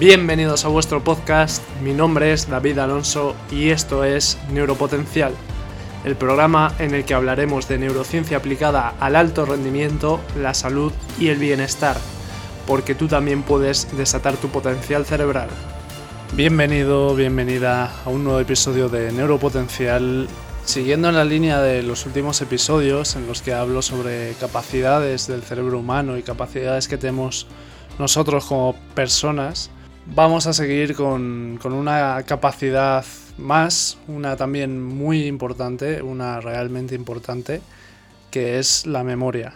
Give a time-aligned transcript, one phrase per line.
[0.00, 5.34] Bienvenidos a vuestro podcast, mi nombre es David Alonso y esto es Neuropotencial,
[6.06, 11.28] el programa en el que hablaremos de neurociencia aplicada al alto rendimiento, la salud y
[11.28, 11.98] el bienestar,
[12.66, 15.50] porque tú también puedes desatar tu potencial cerebral.
[16.32, 20.28] Bienvenido, bienvenida a un nuevo episodio de Neuropotencial,
[20.64, 25.42] siguiendo en la línea de los últimos episodios en los que hablo sobre capacidades del
[25.42, 27.46] cerebro humano y capacidades que tenemos
[27.98, 29.70] nosotros como personas
[30.06, 33.04] vamos a seguir con, una capacidad
[33.38, 37.60] más, una también muy importante, una realmente importante,
[38.30, 39.54] que es la memoria.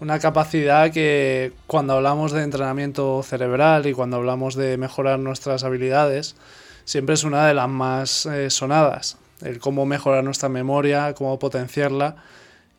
[0.00, 6.36] Una capacidad que cuando hablamos de entrenamiento cerebral y cuando hablamos de mejorar nuestras habilidades,
[6.84, 9.18] siempre es una de las más eh, sonadas.
[9.42, 12.16] El cómo mejorar nuestra memoria, cómo potenciarla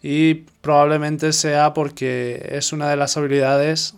[0.02, 3.95] y probablemente sea porque es una de las habilidades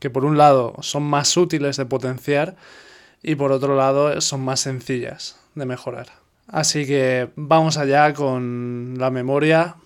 [0.00, 2.56] que por un lado son más útiles de potenciar
[3.22, 6.08] y por otro lado son más sencillas de mejorar.
[6.48, 9.76] Así que vamos allá con la memoria.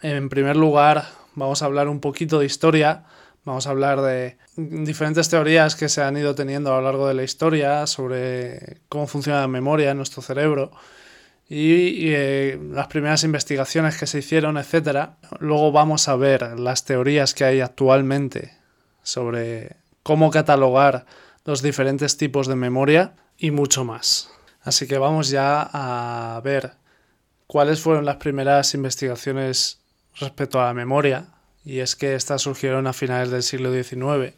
[0.00, 3.04] En primer lugar, vamos a hablar un poquito de historia.
[3.44, 7.14] Vamos a hablar de diferentes teorías que se han ido teniendo a lo largo de
[7.14, 10.70] la historia sobre cómo funciona la memoria en nuestro cerebro
[11.48, 15.10] y, eh, las primeras investigaciones que se hicieron, etc.
[15.40, 18.59] Luego vamos a ver las teorías que hay actualmente
[19.02, 21.06] sobre cómo catalogar
[21.44, 24.30] los diferentes tipos de memoria y mucho más.
[24.62, 26.72] Así que vamos ya a ver
[27.46, 29.80] cuáles fueron las primeras investigaciones
[30.18, 31.26] respecto a la memoria.
[31.64, 34.34] Y es que estas surgieron a finales del siglo XIX.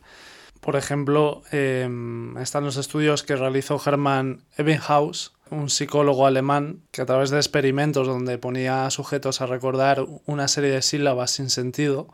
[0.61, 7.07] Por ejemplo, em, están los estudios que realizó Hermann Ebbinghaus, un psicólogo alemán, que a
[7.07, 12.09] través de experimentos donde ponía a sujetos a recordar una serie de sílabas sin sentido,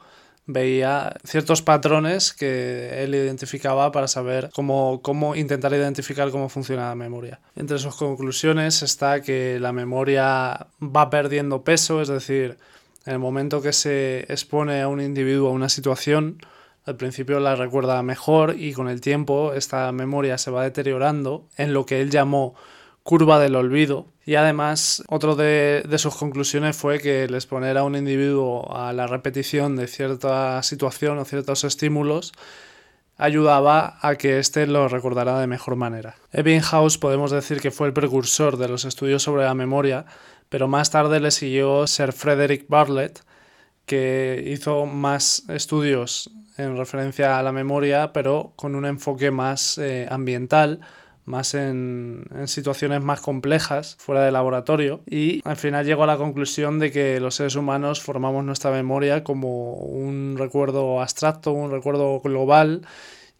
[0.48, 6.94] veía ciertos patrones que él identificaba para saber cómo, cómo intentar identificar cómo funciona la
[6.94, 7.38] memoria.
[7.54, 12.56] Entre sus conclusiones está que la memoria va perdiendo peso, es decir,
[13.04, 16.38] en el momento que se expone a un individuo a una situación,
[16.86, 21.74] al principio la recuerda mejor y con el tiempo esta memoria se va deteriorando en
[21.74, 22.54] lo que él llamó
[23.08, 24.04] curva del olvido.
[24.26, 29.06] Y además, otro de, sus conclusiones fue que el exponer a un individuo a la
[29.06, 32.34] repetición de cierta situación o ciertos estímulos
[33.16, 36.16] ayudaba a que éste lo recordara de mejor manera.
[36.32, 40.04] Ebbinghaus podemos decir que fue el precursor de los estudios sobre la memoria,
[40.50, 43.22] pero más tarde le siguió Sir Frederick Bartlett,
[43.86, 50.06] que hizo más estudios en referencia a la memoria, pero con un enfoque más eh,
[50.10, 50.80] ambiental,
[51.28, 56.78] más en, situaciones más complejas, fuera de laboratorio, y al final llego a la conclusión
[56.78, 62.82] de que los seres humanos formamos nuestra memoria como un recuerdo abstracto, un recuerdo global,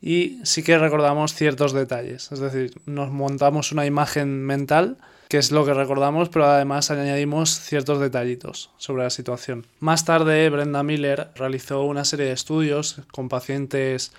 [0.00, 5.50] y sí que recordamos ciertos detalles, es decir, nos montamos una imagen mental, que es
[5.50, 9.66] lo que recordamos, pero además añadimos ciertos detallitos sobre la situación.
[9.78, 14.12] Más tarde, Brenda Miller realizó una serie de estudios con pacientes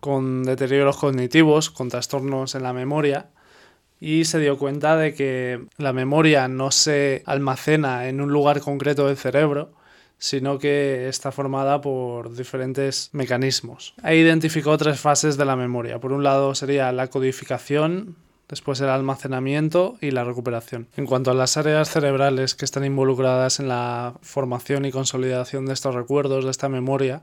[0.00, 3.30] con deterioros cognitivos, con trastornos en la memoria,
[4.00, 9.06] y se dio cuenta de que la memoria no se almacena en un lugar concreto
[9.06, 9.72] del cerebro,
[10.18, 13.94] sino que está formada por diferentes mecanismos.
[14.02, 15.98] Ahí identificó tres fases de la memoria.
[16.00, 18.16] Por un lado sería la codificación,
[18.48, 20.88] después el almacenamiento y la recuperación.
[20.96, 25.74] En cuanto a las áreas cerebrales que están involucradas en la formación y consolidación de
[25.74, 27.22] estos recuerdos, de esta memoria,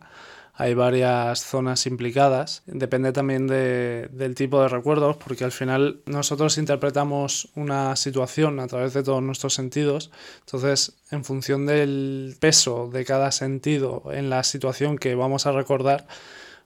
[0.56, 2.62] hay varias zonas implicadas.
[2.68, 8.94] Depende también del tipo de recuerdos, porque al final nosotros interpretamos una situación a través
[8.94, 10.12] de todos nuestros sentidos.
[10.41, 16.06] Entonces, en función del peso de cada sentido en la situación que vamos a recordar,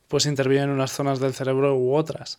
[0.10, 2.38] pues intervienen unas zonas del cerebro u otras.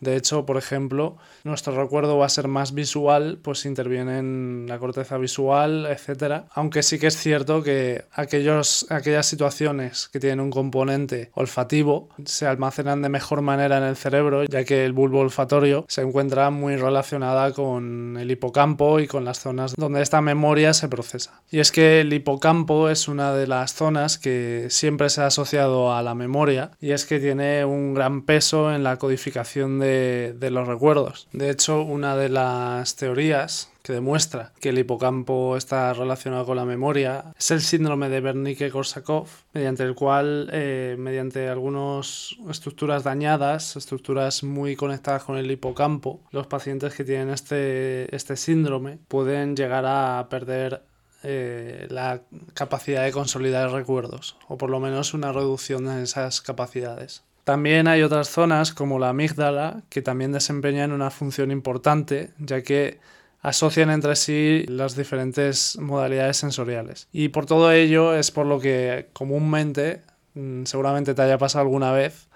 [0.00, 4.78] De hecho, por ejemplo, nuestro recuerdo va a ser más visual, pues interviene en la
[4.78, 6.44] corteza visual, etc.
[6.54, 12.46] Aunque sí que es cierto que aquellos, aquellas situaciones que tienen un componente olfativo se
[12.46, 16.76] almacenan de mejor manera en el cerebro, ya que el bulbo olfatorio se encuentra muy
[16.76, 21.42] relacionada con el hipocampo y con las zonas donde esta memoria se procesa.
[21.50, 25.92] Y es que el hipocampo es una de las zonas que siempre se ha asociado
[25.92, 30.50] a la memoria y es que tiene un gran peso en la codificación de de,
[30.50, 31.28] los recuerdos.
[31.32, 36.64] De hecho, una de las teorías que demuestra que el hipocampo está relacionado con la
[36.64, 44.42] memoria es el síndrome de Wernicke-Korsakoff, mediante el cual, eh, mediante algunas estructuras dañadas, estructuras
[44.42, 50.26] muy conectadas con el hipocampo, los pacientes que tienen este, este síndrome pueden llegar a
[50.28, 50.82] perder
[51.22, 52.22] eh, la
[52.54, 57.24] capacidad de consolidar recuerdos, o por lo menos una reducción de esas capacidades.
[57.50, 63.00] También hay otras zonas como la amígdala que también desempeñan una función importante, ya que
[63.42, 67.08] asocian entre sí las diferentes modalidades sensoriales.
[67.12, 70.02] Y por todo ello es por lo que comúnmente,
[70.34, 72.28] mm, seguramente te haya pasado alguna vez,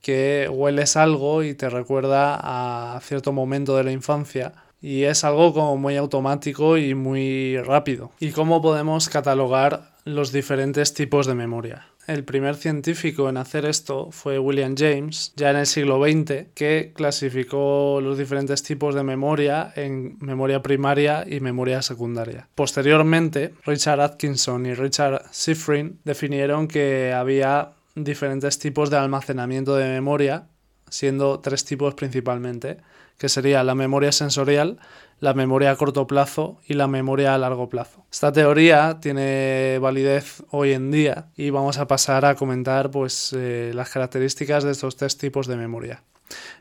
[0.00, 5.52] que hueles algo y te recuerda a cierto momento de la infancia y es algo
[5.52, 8.12] como muy automático y muy rápido.
[8.20, 11.86] ¿Y cómo podemos catalogar los diferentes tipos de memoria?
[12.06, 16.92] El primer científico en hacer esto fue William James, ya en el siglo XX, que
[16.94, 22.46] clasificó los diferentes tipos de memoria en memoria primaria y memoria secundaria.
[22.54, 30.46] Posteriormente, Richard Atkinson y Richard Sifrin definieron que había diferentes tipos de almacenamiento de memoria,
[30.90, 32.78] siendo tres tipos principalmente,
[33.18, 34.78] que sería la memoria sensorial,
[35.20, 38.04] la memoria a corto plazo y la memoria a largo plazo.
[38.10, 43.72] Esta teoría tiene validez hoy en día y vamos a pasar a comentar pues, eh,
[43.74, 46.02] las características de estos tres tipos de memoria.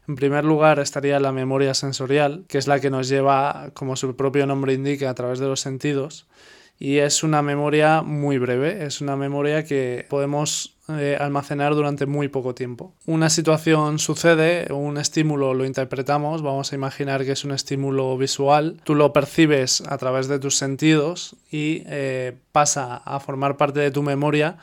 [0.08, 4.16] En primer lugar estaría la memoria sensorial, que es la que nos lleva, como su
[4.16, 6.28] propio nombre indica, a través de los sentidos
[6.84, 12.28] y es una memoria muy breve, es una memoria que podemos eh, almacenar durante muy
[12.28, 12.94] poco tiempo.
[13.06, 18.82] Una situación sucede, un estímulo lo interpretamos, vamos a imaginar que es un estímulo visual,
[18.84, 23.90] tú lo percibes a través de tus sentidos y eh, pasa a formar parte de
[23.90, 24.58] tu memoria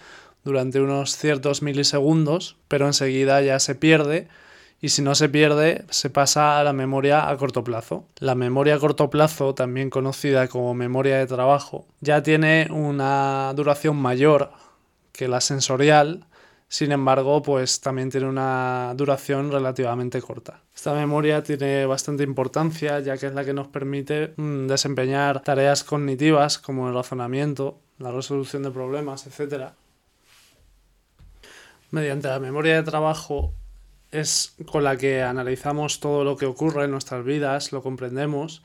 [0.44, 4.28] durante unos ciertos milisegundos, pero enseguida ya se pierde
[4.80, 8.06] y si no se pierde se pasa a la memoria a corto plazo.
[8.18, 13.96] La memoria a corto plazo, también conocida como memoria de trabajo, ya tiene una duración
[13.96, 14.50] mayor
[15.12, 16.24] que la sensorial,
[16.68, 20.60] sin embargo, pues también tiene una duración relativamente corta.
[20.74, 25.84] Esta memoria tiene bastante importancia ya que es la que nos permite mm, desempeñar tareas
[25.84, 29.72] cognitivas como el razonamiento, la resolución de problemas, etc.
[31.90, 33.52] Mediante la memoria de trabajo
[34.10, 38.62] es con la que analizamos todo lo que ocurre en nuestras vidas, lo comprendemos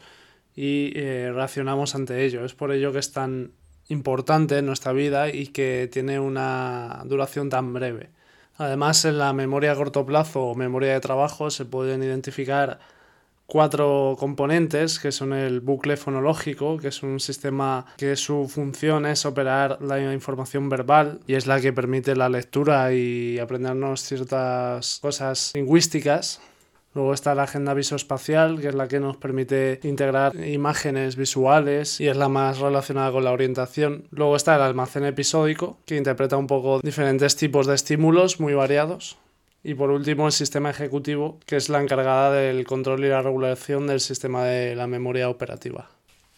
[0.56, 2.46] y eh, reaccionamos ante ello.
[2.46, 3.52] Es por ello que es tan
[3.88, 8.10] importante en nuestra vida y que tiene una duración tan breve.
[8.58, 12.80] Además, en la memoria a corto plazo o memoria de trabajo se pueden identificar
[13.46, 19.26] cuatro componentes, que son el bucle fonológico, que es un sistema que su función es
[19.26, 25.52] operar la información verbal y es la que permite la lectura y aprendernos ciertas cosas
[25.54, 26.42] lingüísticas.
[26.96, 32.08] Luego está la agenda visoespacial, que es la que nos permite integrar imágenes visuales y
[32.08, 34.08] es la más relacionada con la orientación.
[34.12, 39.18] Luego está el almacén episódico, que interpreta un poco diferentes tipos de estímulos muy variados.
[39.68, 43.88] Y por último, el sistema ejecutivo, que es la encargada del control y la regulación
[43.88, 45.90] del sistema de la memoria operativa.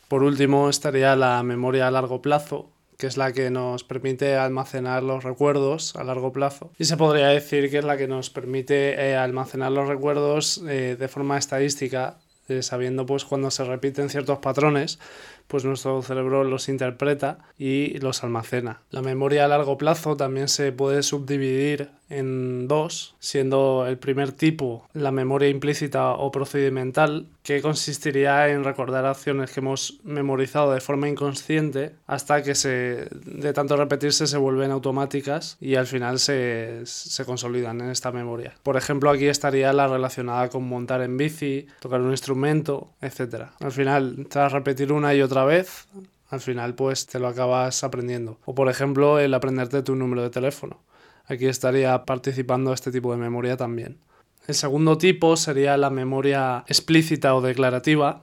[0.08, 5.04] Por último, estaría la memoria a largo plazo, que es la que nos permite almacenar
[5.04, 6.72] los recuerdos a largo plazo.
[6.80, 10.96] Y se podría decir que es la que nos permite eh, almacenar los recuerdos eh,
[10.98, 15.00] de forma estadística, eh, sabiendo pues cuando se repiten ciertos patrones
[15.48, 18.82] pues nuestro cerebro los interpreta y los almacena.
[18.92, 24.88] La memoria a largo plazo también se puede subdividir en dos, siendo el primer tipo
[24.94, 31.08] la memoria implícita o procedimental, que consistiría en recordar acciones que hemos memorizado de forma
[31.08, 37.26] inconsciente hasta que se, de tanto repetirse se vuelven automáticas y al final se, se
[37.26, 38.56] consolidan en esta memoria.
[38.64, 43.48] Por ejemplo, aquí estaría la relacionada con montar en bici, tocar un instrumento, etc.
[43.60, 45.88] Al final, tras repetir una y otra vez,
[46.30, 48.40] al final pues te lo acabas aprendiendo.
[48.46, 50.82] O por ejemplo el aprenderte tu número de teléfono.
[51.26, 54.00] Aquí estaría participando este tipo de memoria también.
[54.48, 58.22] El segundo tipo sería la memoria explícita o declarativa,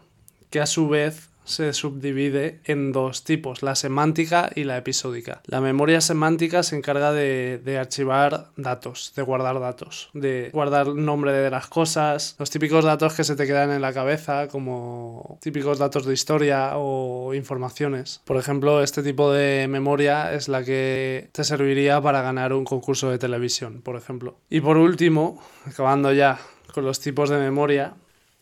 [0.49, 5.43] que a su vez se subdivide en dos tipos, la semántica y la episódica.
[5.47, 11.51] La memoria semántica se encarga de, archivar datos, de guardar datos, de guardar nombre de
[11.51, 16.07] las cosas, los típicos datos que se te quedan en la cabeza, como típicos datos
[16.07, 18.21] de historia o informaciones.
[18.25, 23.11] Por ejemplo, este tipo de memoria es la que te serviría para ganar un concurso
[23.11, 24.37] de televisión, por ejemplo.
[24.49, 26.39] Y por último, acabando ya
[26.73, 27.95] con los tipos de memoria,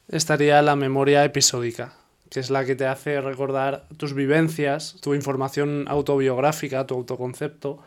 [0.09, 1.95] estaría la memoria episódica
[2.33, 7.81] que es la que te hace recordar tus vivencias, tu información autobiográfica, tu autoconcepto,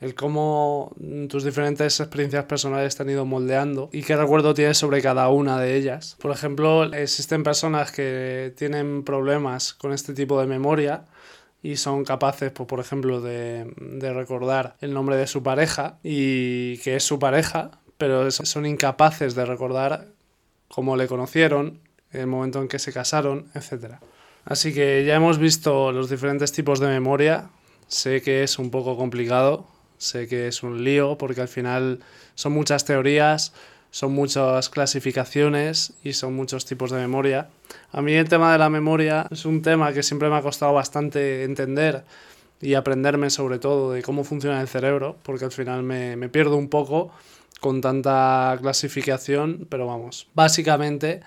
[0.00, 0.92] el cómo
[1.28, 5.60] tus diferentes experiencias personales te han ido moldeando y qué recuerdo tienes sobre cada una
[5.60, 6.16] de ellas.
[6.20, 11.04] Por ejemplo, existen personas que tienen problemas con este tipo de memoria
[11.62, 16.78] y son capaces, pues, por ejemplo, de, de recordar el nombre de su pareja y
[16.78, 20.08] que es su pareja, pero son incapaces de recordar
[20.66, 21.85] cómo le conocieron,
[22.16, 23.94] el momento en que se casaron, etc.
[24.44, 27.50] Así que ya hemos visto los diferentes tipos de memoria.
[27.88, 29.66] Sé que es un poco complicado
[29.98, 32.00] Sé que es un lío porque al final
[32.34, 33.52] son muchas teorías,
[33.90, 37.48] son muchas clasificaciones y son muchos tipos de memoria.
[37.92, 40.74] A mí el tema de la memoria es un tema que siempre me ha costado
[40.74, 42.04] bastante entender
[42.60, 46.56] y aprenderme sobre todo de cómo funciona el cerebro, porque al final me, me pierdo
[46.56, 47.10] un poco
[47.60, 51.20] con tanta clasificación, pero vamos, básicamente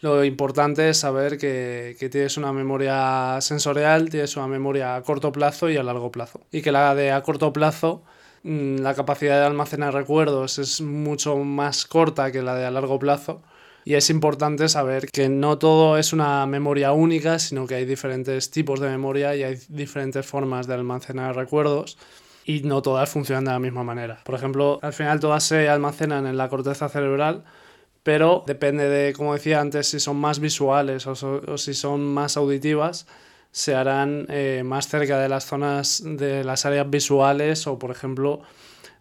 [0.00, 5.32] lo importante es saber que, que, tienes una memoria sensorial, tienes una memoria a corto
[5.32, 6.40] plazo y a largo plazo.
[6.52, 8.04] Y que la de a corto plazo,
[8.44, 12.98] mm, la capacidad de almacenar recuerdos es mucho más corta que la de a largo
[12.98, 13.42] plazo.
[13.84, 18.50] Y es importante saber que no todo es una memoria única, sino que hay diferentes
[18.50, 21.96] tipos de memoria y hay diferentes formas de almacenar recuerdos
[22.44, 24.20] y no todas funcionan de la misma manera.
[24.24, 27.44] Por ejemplo, al final todas se almacenan en la corteza cerebral,
[28.08, 33.06] pero depende de, como decía antes, si son más visuales o, si son más auditivas,
[33.52, 38.40] se harán eh, más cerca de las zonas de las áreas visuales o, por ejemplo,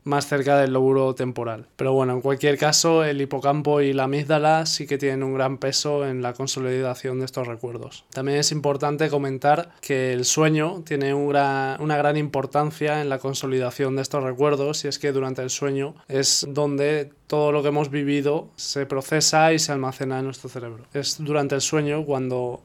[0.07, 1.67] más cerca del lóbulo temporal.
[1.75, 5.57] Pero bueno, en cualquier caso, el hipocampo y la amígdala sí que tienen un gran
[5.57, 8.05] peso en la consolidación de estos recuerdos.
[8.11, 14.01] También es importante comentar que el sueño tiene una gran importancia en la consolidación de
[14.01, 18.49] estos recuerdos y es que durante el sueño es donde todo lo que hemos vivido
[18.55, 20.85] se procesa y se almacena en nuestro cerebro.
[20.93, 22.61] Es durante el sueño cuando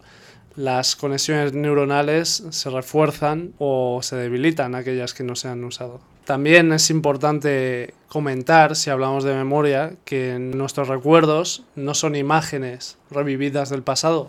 [0.57, 6.01] las conexiones neuronales se refuerzan o se debilitan aquellas que no se han usado.
[6.25, 13.71] También es importante comentar, si hablamos de memoria, que nuestros recuerdos no son imágenes revividas
[13.71, 14.29] del pasado,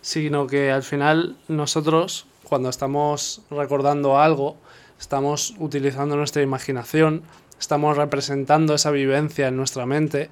[0.00, 4.56] sino que al final nosotros, cuando estamos recordando algo,
[4.98, 7.22] estamos utilizando nuestra imaginación,
[7.60, 10.30] estamos representando esa vivencia en nuestra mente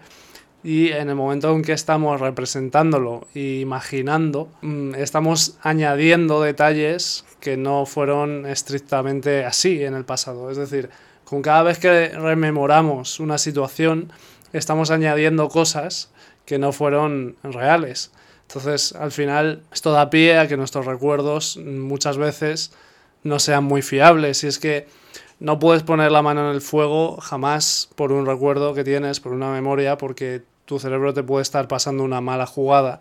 [0.65, 7.57] y en el momento en que estamos representándolo e imaginando, mm, estamos añadiendo detalles que
[7.57, 10.51] no fueron estrictamente así en el pasado.
[10.51, 10.91] Es decir,
[11.25, 14.13] con cada vez que rememoramos una situación,
[14.53, 16.11] estamos añadiendo cosas
[16.45, 18.13] que no fueron reales.
[18.49, 22.73] Entonces, al final, esto da pie a que nuestros recuerdos muchas veces
[23.27, 24.45] no sean muy fiables.
[24.45, 24.87] Y es que
[25.39, 29.33] no puedes poner la mano en el fuego jamás por un recuerdo que tienes, por
[29.33, 33.01] una memoria, porque tu cerebro te puede estar pasando una mala jugada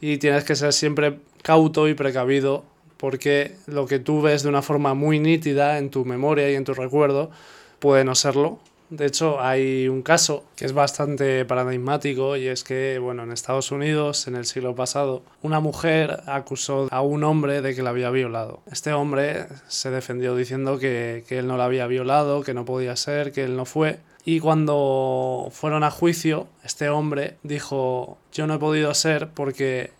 [0.00, 2.64] y tienes que ser siempre cauto y precavido
[2.96, 6.64] porque lo que tú ves de una forma muy nítida en tu memoria y en
[6.64, 7.30] tu recuerdo
[7.78, 8.58] puede no serlo.
[8.96, 13.72] De hecho, hay un caso que es bastante paradigmático y es que, bueno, en Estados
[13.72, 18.10] Unidos, en el siglo pasado, una mujer acusó a un hombre de que la había
[18.10, 18.60] violado.
[18.70, 22.94] Este hombre se defendió diciendo que, que él no la había violado, que no podía
[22.94, 23.98] ser, que él no fue.
[24.24, 29.90] Y cuando fueron a juicio, este hombre dijo, yo no he podido ser porque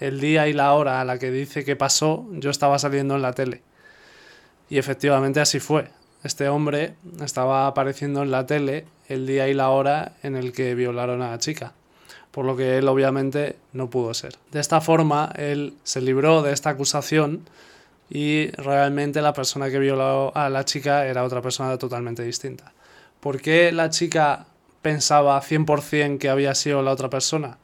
[0.00, 3.22] el día y la hora a la que dice que pasó, yo estaba saliendo en
[3.22, 3.62] la tele.
[4.68, 5.88] Y efectivamente así fue.
[6.22, 10.74] Este hombre estaba apareciendo en la tele el día y la hora en el que
[10.74, 11.72] violaron a la chica,
[12.30, 14.36] por lo que él obviamente no pudo ser.
[14.52, 17.48] De esta forma, él se libró de esta acusación
[18.10, 22.72] y realmente la persona que violó a la chica era otra persona totalmente distinta.
[23.20, 24.46] ¿Por qué la chica
[24.82, 27.56] pensaba 100% que había sido la otra persona?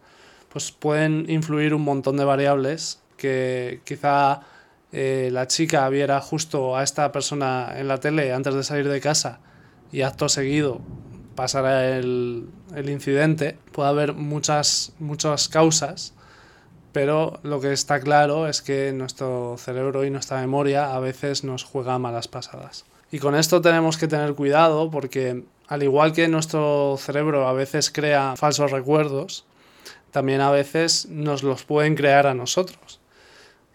[0.51, 4.41] Pues pueden influir un montón de variables que quizá
[4.93, 9.00] eh, la chica viera justo a esta persona en la tele antes de salir de
[9.00, 9.40] casa
[9.93, 10.81] y acto seguido
[11.35, 13.57] pasara el, el incidente.
[13.73, 16.14] Puede haber muchas, muchas causas,
[16.93, 21.62] pero lo que está claro es que nuestro cerebro y nuestra memoria a veces nos
[21.62, 22.87] juega malas pasadas.
[23.12, 27.90] Y con esto tenemos que tener cuidado porque al igual que nuestro cerebro a veces
[27.90, 29.45] crea falsos recuerdos,
[30.11, 33.00] también a veces nos los pueden crear a nosotros.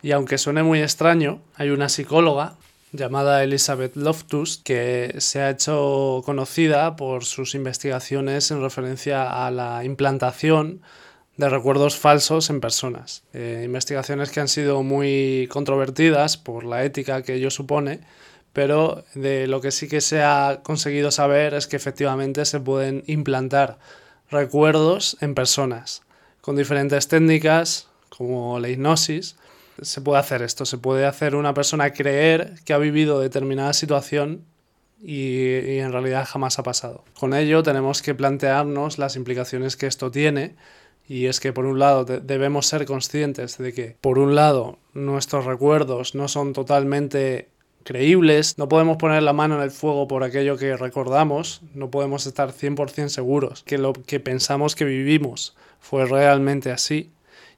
[0.01, 2.55] Y aunque suene muy extraño, hay una psicóloga
[2.91, 9.83] llamada Elizabeth Loftus que se ha hecho conocida por sus investigaciones en referencia a la
[9.83, 10.81] implantación
[11.37, 13.23] de recuerdos falsos en personas.
[13.33, 18.01] Eh, investigaciones que han sido muy controvertidas por la ética que ello supone,
[18.53, 23.03] pero de lo que sí que se ha conseguido saber es que efectivamente se pueden
[23.07, 23.79] implantar
[24.29, 26.03] recuerdos en personas
[26.41, 29.35] con diferentes técnicas como la hipnosis.
[29.81, 34.45] Se puede hacer esto, se puede hacer una persona creer que ha vivido determinada situación
[35.01, 37.03] y, en realidad jamás ha pasado.
[37.19, 40.55] Con ello tenemos que plantearnos las implicaciones que esto tiene
[41.07, 45.45] y es que por un lado debemos ser conscientes de que por un lado nuestros
[45.45, 47.49] recuerdos no son totalmente
[47.83, 52.27] creíbles, no podemos poner la mano en el fuego por aquello que recordamos, no podemos
[52.27, 57.09] estar 100% seguros que lo que pensamos que vivimos fue realmente así.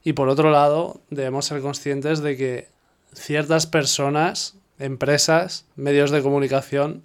[0.04, 2.68] Y por otro lado, debemos ser conscientes de que
[3.14, 7.04] ciertas personas, empresas, medios de comunicación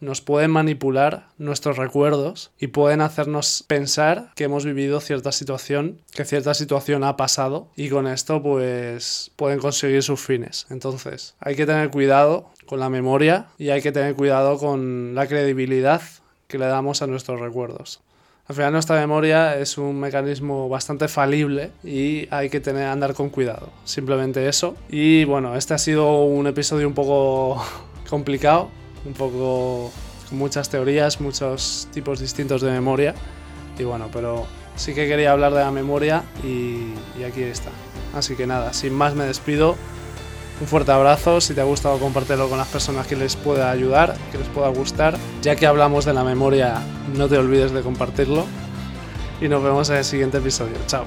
[0.00, 6.24] nos pueden manipular nuestros recuerdos y pueden hacernos pensar que hemos vivido cierta situación, que
[6.24, 10.66] cierta situación ha pasado y con esto pues pueden conseguir sus fines.
[10.70, 15.26] Entonces, hay que tener cuidado con la memoria y hay que tener cuidado con la
[15.26, 16.02] credibilidad
[16.46, 18.00] que le damos a nuestros recuerdos.
[18.48, 23.28] Al final nuestra memoria es un mecanismo bastante falible y hay que tener andar con
[23.28, 23.68] cuidado.
[23.84, 24.74] Simplemente eso.
[24.88, 27.62] Y bueno, este ha sido un episodio un poco
[28.08, 28.70] complicado,
[29.04, 29.92] un poco
[30.30, 33.14] con muchas teorías, muchos tipos distintos de memoria.
[33.78, 37.68] Y bueno, pero sí que quería hablar de la memoria y, y aquí está.
[38.14, 39.76] Así que nada, sin más me despido.
[40.60, 44.16] Un fuerte abrazo, si te ha gustado compártelo con las personas que les pueda ayudar,
[44.32, 45.16] que les pueda gustar.
[45.40, 46.82] Ya que hablamos de la memoria,
[47.14, 48.44] no te olvides de compartirlo.
[49.40, 50.74] Y nos vemos en el siguiente episodio.
[50.86, 51.04] Chao.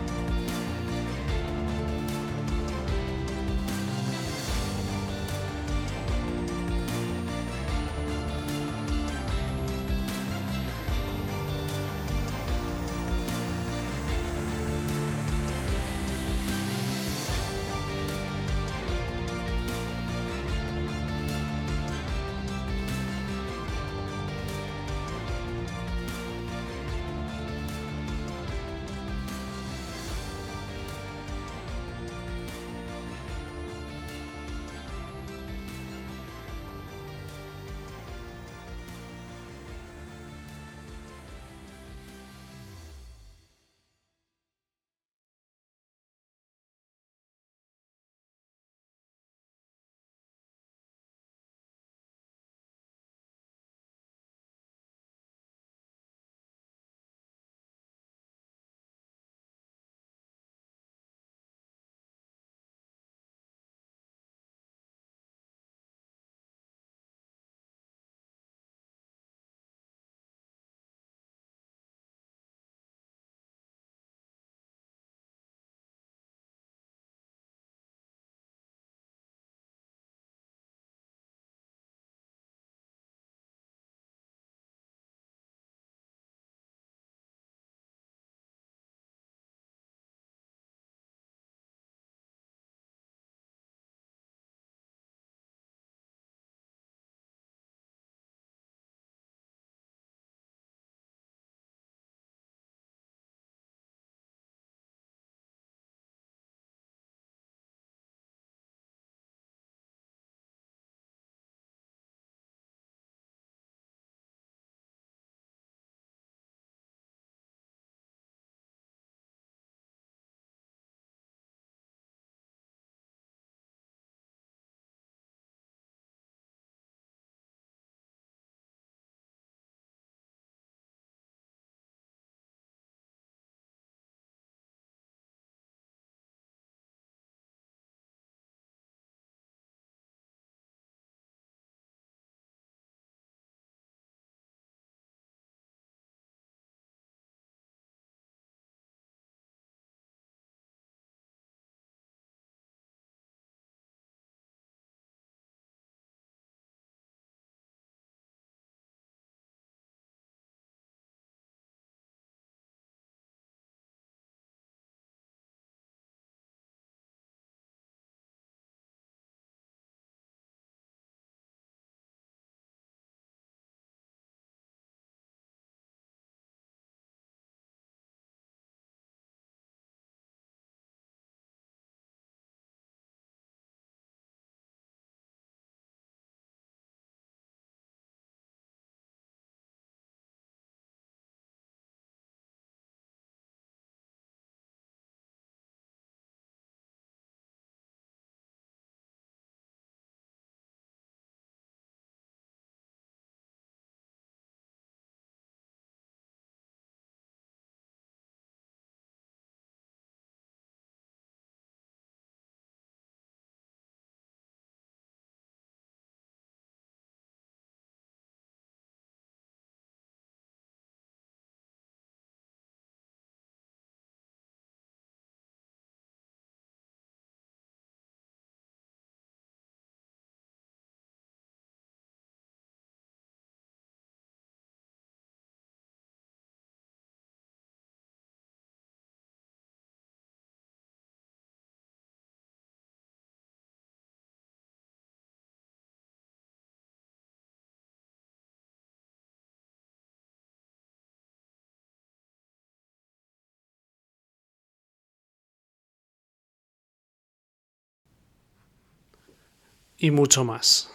[260.01, 260.89] Y mucho más.